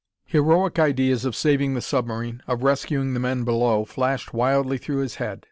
Heroic 0.25 0.79
ideas 0.79 1.25
of 1.25 1.35
saving 1.35 1.75
the 1.75 1.79
submarine, 1.81 2.41
of 2.47 2.63
rescuing 2.63 3.13
the 3.13 3.19
men 3.19 3.43
below, 3.43 3.85
flashed 3.85 4.33
wildly 4.33 4.79
through 4.79 5.01
his 5.01 5.17
head. 5.17 5.39